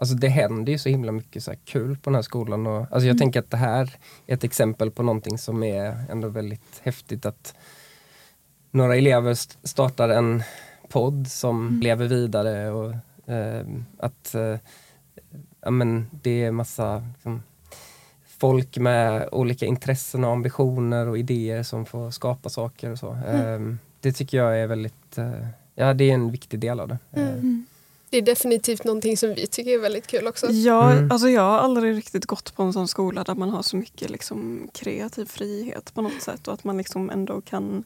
[0.00, 2.66] Alltså det händer ju så himla mycket så kul på den här skolan.
[2.66, 3.18] Och, alltså jag mm.
[3.18, 7.26] tänker att det här är ett exempel på någonting som är ändå väldigt häftigt.
[7.26, 7.54] att
[8.70, 9.34] Några elever
[9.66, 10.42] startar en
[10.88, 11.80] podd som mm.
[11.80, 12.96] lever vidare och eh,
[13.98, 14.56] att eh,
[15.60, 17.42] ja, men det är massa liksom,
[18.38, 23.10] folk med olika intressen och ambitioner och idéer som får skapa saker och så.
[23.26, 23.70] Mm.
[23.70, 26.98] Eh, det tycker jag är väldigt, eh, ja det är en viktig del av det.
[27.12, 27.66] Mm.
[28.10, 30.46] Det är definitivt någonting som vi tycker är väldigt kul också.
[30.50, 31.10] Ja, mm.
[31.12, 34.10] alltså jag har aldrig riktigt gått på en sån skola där man har så mycket
[34.10, 37.84] liksom kreativ frihet på något sätt och att man liksom ändå kan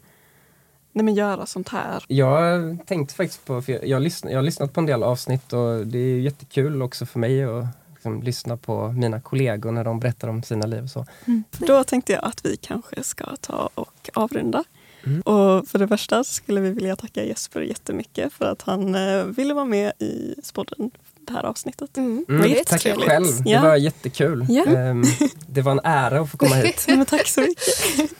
[0.92, 2.04] nej men göra sånt här.
[2.08, 5.86] Jag tänkte faktiskt på, för jag, lyssn, jag har lyssnat på en del avsnitt och
[5.86, 7.64] det är jättekul också för mig att
[7.94, 10.82] liksom lyssna på mina kollegor när de berättar om sina liv.
[10.82, 11.06] Och så.
[11.26, 11.44] Mm.
[11.58, 14.64] Då tänkte jag att vi kanske ska ta och avrunda.
[15.06, 15.20] Mm.
[15.20, 19.54] Och för det första skulle vi vilja tacka Jesper jättemycket för att han eh, ville
[19.54, 20.90] vara med i spodden
[21.26, 21.96] det här avsnittet.
[21.96, 22.24] Mm.
[22.28, 24.46] Mm, tack själv, det var jättekul.
[24.48, 24.90] Ja.
[24.90, 25.04] Um,
[25.46, 26.84] det var en ära att få komma hit.
[26.88, 28.12] Men tack så mycket.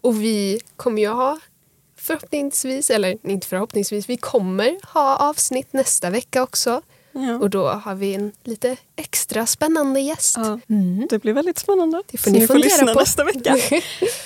[0.00, 1.38] Och vi kommer ju ha
[2.00, 6.82] förhoppningsvis, eller inte förhoppningsvis, vi kommer ha avsnitt nästa vecka också.
[7.12, 7.38] Ja.
[7.38, 10.36] Och då har vi en lite extra spännande gäst.
[10.36, 11.06] Ja, mm.
[11.10, 12.02] Det blir väldigt spännande.
[12.10, 13.00] Det får ni, ni får lyssna på.
[13.00, 13.56] nästa vecka.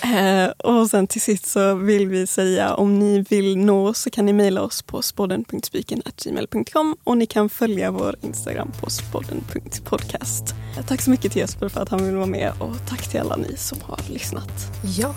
[0.18, 4.10] eh, och sen till sist så vill vi säga om ni vill nå oss så
[4.10, 10.54] kan ni mejla oss på spodden.spiken.gmail.com och ni kan följa vår Instagram på spodden.podcast.
[10.88, 13.36] Tack så mycket till Jesper för att han vill vara med och tack till alla
[13.36, 14.52] ni som har lyssnat.
[14.98, 15.14] Ja.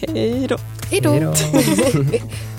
[0.00, 0.56] Hej då.
[0.90, 1.10] Hej då.